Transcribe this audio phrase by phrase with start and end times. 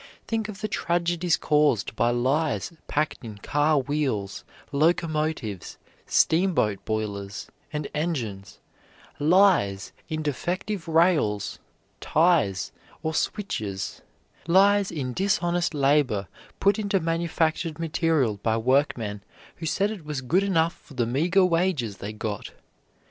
[0.27, 5.77] Think of the tragedies caused by lies packed in car wheels, locomotives,
[6.07, 8.57] steamboat boilers, and engines;
[9.19, 11.59] lies in defective rails,
[11.99, 12.71] ties,
[13.03, 14.01] or switches;
[14.47, 16.27] lies in dishonest labor
[16.59, 19.21] put into manufactured material by workmen
[19.57, 22.49] who said it was good enough for the meager wages they got!